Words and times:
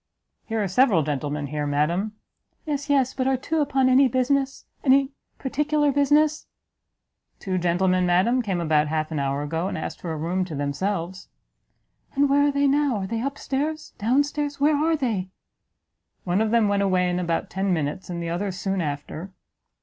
"Here 0.47 0.63
are 0.63 0.67
several 0.67 1.03
gentlemen 1.03 1.45
here, 1.45 1.67
madam." 1.67 2.13
"Yes, 2.65 2.89
yes, 2.89 3.13
but 3.13 3.27
are 3.27 3.37
two 3.37 3.59
upon 3.61 3.87
any 3.87 4.07
business 4.07 4.65
any 4.83 5.11
particular 5.37 5.91
business" 5.91 6.47
"Two 7.39 7.59
gentlemen, 7.59 8.07
madam, 8.07 8.41
came 8.41 8.59
about 8.59 8.87
half 8.87 9.11
an 9.11 9.19
hour 9.19 9.43
ago, 9.43 9.67
and 9.67 9.77
asked 9.77 10.01
for 10.01 10.11
a 10.11 10.17
room 10.17 10.43
to 10.45 10.55
themselves." 10.55 11.27
"And 12.15 12.31
where 12.31 12.47
are 12.47 12.51
they 12.51 12.65
now? 12.65 12.95
are 12.97 13.05
they 13.05 13.21
up 13.21 13.37
stairs? 13.37 13.93
down 13.99 14.23
stairs? 14.23 14.59
where 14.59 14.75
are 14.75 14.95
they?" 14.97 15.29
"One 16.23 16.41
of 16.41 16.49
them 16.49 16.67
went 16.67 16.81
away 16.81 17.07
in 17.07 17.19
about 17.19 17.51
ten 17.51 17.71
minutes, 17.71 18.09
and 18.09 18.23
the 18.23 18.29
other 18.31 18.49
soon 18.51 18.81
after." 18.81 19.29